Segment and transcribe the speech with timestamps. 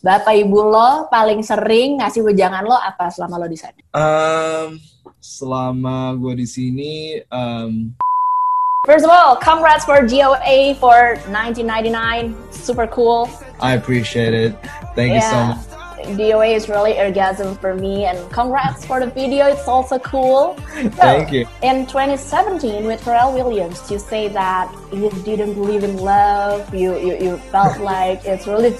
[0.00, 3.76] Bapak Ibu lo paling sering ngasih wejangan lo apa selama lo di sana?
[3.92, 4.80] Um,
[5.20, 7.92] selama gue di sini, um,
[8.88, 12.32] First of all, congrats for GOA for 1999.
[12.48, 13.28] Super cool.
[13.60, 14.56] I appreciate it.
[14.96, 15.46] Thank you so Yeah.
[15.52, 15.68] much.
[16.16, 19.52] DOA is really orgasm for me, and congrats for the video.
[19.52, 20.56] It's also cool.
[20.96, 21.44] So, Thank you.
[21.60, 26.64] In 2017, with Pharrell Williams, you say that you didn't believe in love.
[26.72, 28.72] You you, you felt like it's really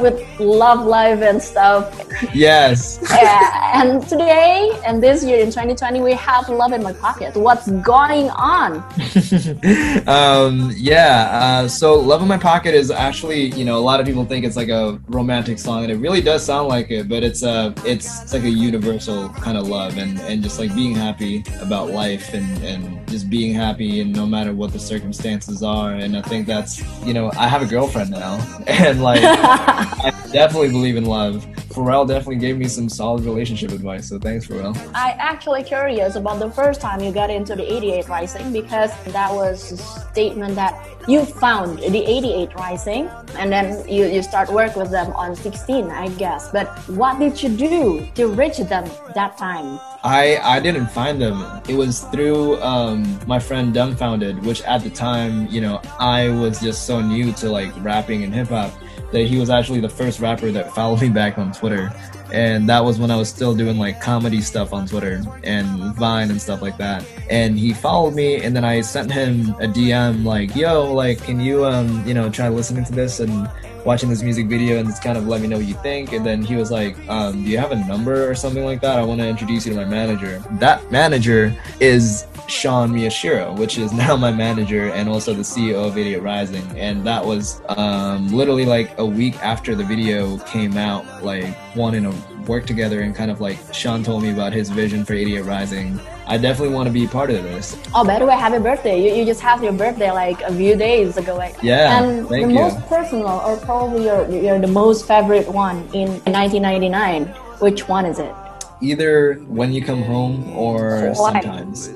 [0.00, 2.00] with love life and stuff.
[2.34, 2.98] Yes.
[3.10, 7.36] Yeah, and today and this year in 2020, we have love in my pocket.
[7.36, 8.76] What's going on?
[10.06, 11.62] um, yeah.
[11.64, 14.44] Uh, so, "Love in My Pocket" is actually, you know, a lot of people think
[14.44, 17.08] it's like a romantic song, and it really does sound like it.
[17.08, 20.74] But it's a, it's, it's like a universal kind of love, and and just like
[20.74, 25.62] being happy about life, and and just being happy, and no matter what the circumstances
[25.62, 25.92] are.
[25.92, 28.36] And I think that's, you know, I have a girlfriend now,
[28.66, 29.22] and like.
[29.84, 31.46] I definitely believe in love.
[31.74, 34.76] Pharrell definitely gave me some solid relationship advice, so thanks, Pharrell.
[34.94, 39.32] I actually curious about the first time you got into the 88 Rising because that
[39.32, 44.76] was a statement that you found the 88 Rising and then you, you start work
[44.76, 46.52] with them on 16, I guess.
[46.52, 49.80] But what did you do to reach them that time?
[50.04, 51.42] I I didn't find them.
[51.66, 56.60] It was through um, my friend Dumbfoundead, which at the time, you know, I was
[56.60, 58.70] just so new to like rapping and hip hop
[59.14, 61.92] that he was actually the first rapper that followed me back on Twitter.
[62.32, 66.30] And that was when I was still doing like comedy stuff on Twitter and Vine
[66.30, 67.06] and stuff like that.
[67.30, 71.40] And he followed me and then I sent him a DM like, yo, like can
[71.40, 73.48] you um, you know, try listening to this and
[73.84, 76.12] watching this music video and just kind of let me know what you think.
[76.12, 78.98] And then he was like, um, do you have a number or something like that?
[78.98, 80.42] I want to introduce you to my manager.
[80.58, 85.96] That manager is Sean Miyashiro, which is now my manager and also the CEO of
[85.96, 86.78] 88 Rising.
[86.78, 92.02] And that was um, literally like a week after the video came out, like wanting
[92.04, 92.14] to
[92.46, 96.00] work together and kind of like Sean told me about his vision for 88 Rising.
[96.26, 97.76] I definitely want to be part of this.
[97.94, 99.02] Oh, by the way, happy birthday.
[99.02, 101.34] You, you just had your birthday like a few days ago.
[101.36, 102.58] Like, Yeah, and thank the you.
[102.60, 107.26] most personal or probably your, your the most favorite one in 1999,
[107.60, 108.34] which one is it?
[108.80, 111.88] Either when you come home or sometimes.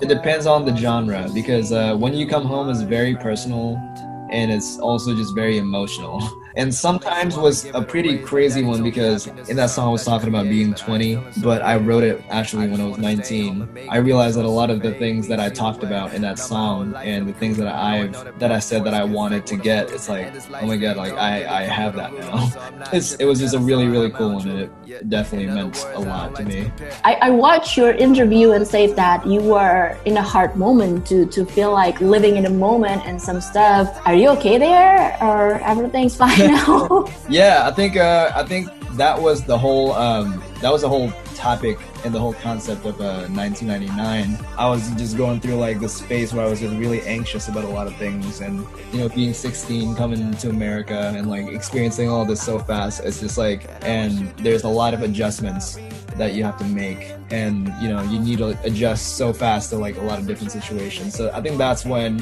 [0.00, 3.76] It depends on the genre because uh, when you come home is very personal
[4.30, 6.20] and it's also just very emotional.
[6.56, 10.44] And sometimes was a pretty crazy one because in that song I was talking about
[10.44, 13.88] being 20, but I wrote it actually when I was 19.
[13.90, 16.94] I realized that a lot of the things that I talked about in that song
[16.96, 20.32] and the things that I've that I said that I wanted to get, it's like,
[20.62, 22.50] oh my god, like I, I have that now.
[22.92, 26.36] It's, it was just a really really cool one and it definitely meant a lot
[26.36, 26.70] to me.
[27.04, 31.26] I, I watched your interview and said that you were in a hard moment to,
[31.26, 34.00] to feel like living in the moment and some stuff.
[34.06, 36.45] Are you okay there or everything's fine
[37.28, 41.12] Yeah, I think uh, I think that was the whole um, that was the whole
[41.34, 44.38] topic and the whole concept of uh, 1999.
[44.56, 47.64] I was just going through like this space where I was just really anxious about
[47.64, 52.08] a lot of things, and you know, being 16, coming to America, and like experiencing
[52.08, 53.00] all this so fast.
[53.04, 55.78] It's just like, and there's a lot of adjustments
[56.16, 59.76] that you have to make, and you know, you need to adjust so fast to
[59.76, 61.14] like a lot of different situations.
[61.14, 62.18] So I think that's when,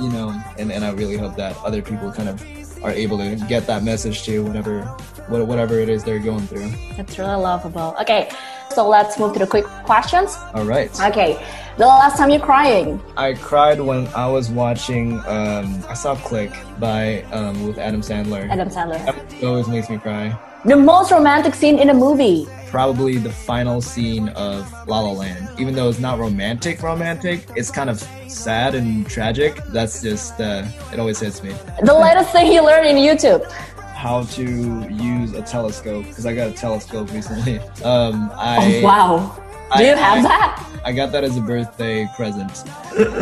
[0.00, 2.42] you know, and and I really hope that other people kind of
[2.82, 4.82] are able to get that message to whatever
[5.28, 6.70] whatever it is they're going through.
[6.96, 7.94] That's really lovable.
[8.00, 8.30] Okay,
[8.70, 10.36] so let's move to the quick questions.
[10.54, 10.90] All right.
[11.00, 11.44] Okay,
[11.76, 13.00] the last time you're crying.
[13.16, 15.18] I cried when I was watching.
[15.26, 18.48] Um, I saw Click by um, with Adam Sandler.
[18.48, 18.98] Adam Sandler.
[19.32, 20.38] It always makes me cry.
[20.64, 22.48] The most romantic scene in a movie.
[22.66, 25.48] Probably the final scene of La La Land.
[25.58, 29.56] Even though it's not romantic, romantic, it's kind of sad and tragic.
[29.68, 31.54] That's just uh, it always hits me.
[31.82, 33.48] The latest thing you learned in YouTube.
[33.94, 34.42] How to
[34.90, 37.60] use a telescope because I got a telescope recently.
[37.84, 39.44] Um, I Oh, wow.
[39.76, 40.64] Do you I- have I- that?
[40.84, 42.64] I got that as a birthday present.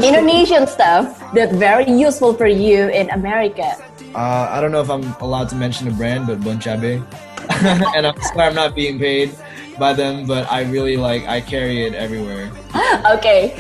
[0.05, 3.75] Indonesian stuff that's very useful for you in America.
[4.15, 7.03] Uh, I don't know if I'm allowed to mention a brand, but Boncabe.
[7.97, 9.35] and I'm sorry I'm not being paid
[9.79, 12.51] by them, but I really like I carry it everywhere.
[13.17, 13.55] Okay.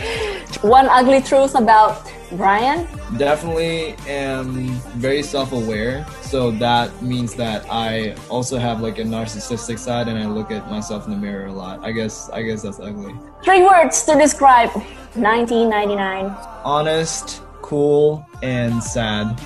[0.62, 2.86] One ugly truth about Brian.
[3.16, 4.68] Definitely am
[4.98, 10.26] very self-aware, so that means that I also have like a narcissistic side, and I
[10.26, 11.86] look at myself in the mirror a lot.
[11.86, 13.14] I guess I guess that's ugly.
[13.46, 14.74] Three words to describe
[15.14, 16.34] 1999.
[16.66, 19.38] Honest, cool, and sad.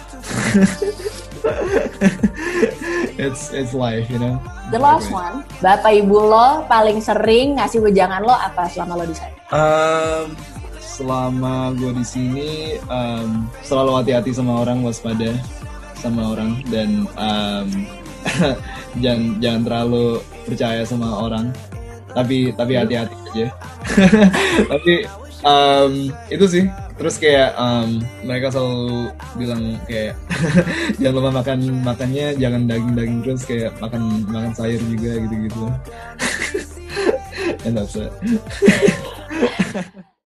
[3.20, 4.40] it's it's life, you know.
[4.72, 5.44] The last one.
[5.60, 9.36] Bapak ibu lo paling sering ngasih wejangan lo apa selama lo di sana?
[9.52, 10.32] Um,
[10.80, 12.50] selama gue di sini
[12.88, 15.36] um, selalu hati-hati sama orang, waspada
[16.00, 17.68] sama orang dan um,
[19.04, 20.06] jangan jangan terlalu
[20.48, 21.52] percaya sama orang.
[22.10, 23.46] Tapi tapi hati-hati aja.
[24.72, 25.06] Tapi
[25.46, 26.64] um, itu sih.
[27.00, 29.08] Terus kayak um, mereka selalu
[29.40, 30.18] bilang kayak
[31.00, 35.64] jangan lupa makan makannya jangan daging daging terus kayak makan makan sayur juga gitu gitu
[37.64, 38.12] and that's it